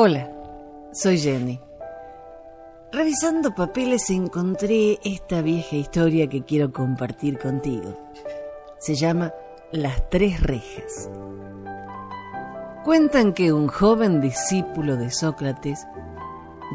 [0.00, 0.30] Hola,
[0.92, 1.58] soy Jenny.
[2.92, 7.98] Revisando papeles encontré esta vieja historia que quiero compartir contigo.
[8.78, 9.34] Se llama
[9.72, 11.10] Las Tres Rejas.
[12.84, 15.84] Cuentan que un joven discípulo de Sócrates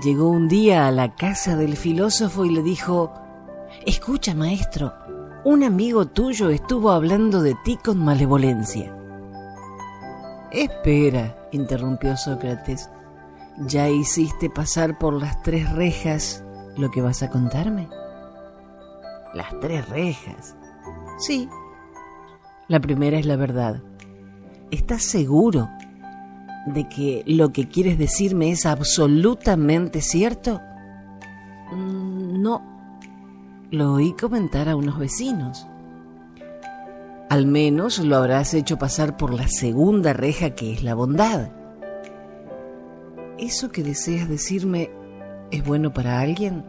[0.03, 3.13] llegó un día a la casa del filósofo y le dijo,
[3.85, 4.93] Escucha, maestro,
[5.45, 8.93] un amigo tuyo estuvo hablando de ti con malevolencia.
[10.51, 12.89] Espera, interrumpió Sócrates,
[13.57, 16.43] ¿ya hiciste pasar por las tres rejas
[16.77, 17.87] lo que vas a contarme?
[19.33, 20.55] Las tres rejas.
[21.17, 21.49] Sí.
[22.67, 23.81] La primera es la verdad.
[24.71, 25.69] ¿Estás seguro
[26.67, 30.61] de que lo que quieres decirme es absolutamente cierto?
[31.71, 32.61] Mm, no.
[33.71, 35.67] Lo oí comentar a unos vecinos.
[37.29, 41.49] Al menos lo habrás hecho pasar por la segunda reja que es la bondad.
[43.43, 44.89] ¿Eso que deseas decirme
[45.51, 46.63] es bueno para alguien?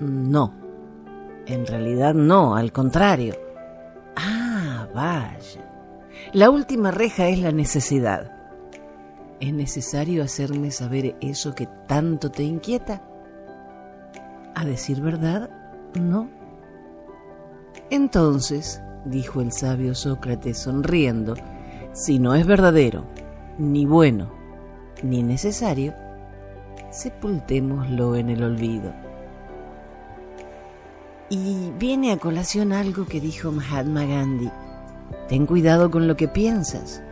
[0.00, 0.54] No.
[1.44, 3.34] En realidad no, al contrario.
[4.16, 5.70] Ah, vaya.
[6.32, 8.32] La última reja es la necesidad.
[9.40, 13.02] ¿Es necesario hacerme saber eso que tanto te inquieta?
[14.54, 15.50] A decir verdad,
[16.00, 16.30] no.
[17.90, 21.34] Entonces, dijo el sabio Sócrates sonriendo,
[21.92, 23.04] si no es verdadero,
[23.58, 24.37] ni bueno,
[25.02, 25.94] ni necesario,
[26.90, 28.92] sepultémoslo en el olvido.
[31.30, 34.50] Y viene a colación algo que dijo Mahatma Gandhi.
[35.28, 37.02] Ten cuidado con lo que piensas,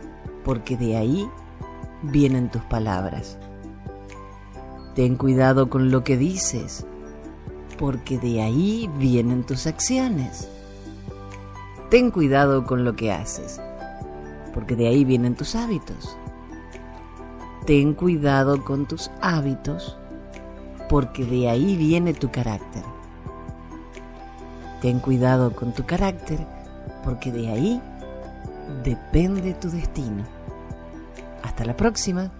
[0.43, 1.27] porque de ahí
[2.01, 3.37] vienen tus palabras.
[4.95, 6.85] Ten cuidado con lo que dices,
[7.77, 10.49] porque de ahí vienen tus acciones.
[11.91, 13.61] Ten cuidado con lo que haces,
[14.53, 16.17] porque de ahí vienen tus hábitos.
[17.67, 19.97] Ten cuidado con tus hábitos,
[20.87, 22.81] porque de ahí viene tu carácter.
[24.81, 26.39] Ten cuidado con tu carácter,
[27.03, 27.81] porque de ahí
[28.85, 30.23] depende tu destino.
[31.43, 32.31] Hasta la próxima.